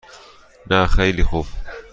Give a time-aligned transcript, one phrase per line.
[0.69, 1.47] نه خیلی خوب.